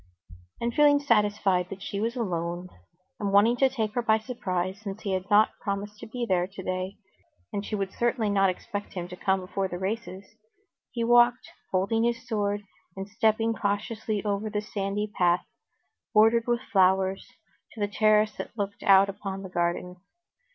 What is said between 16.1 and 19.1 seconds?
bordered with flowers, to the terrace that looked out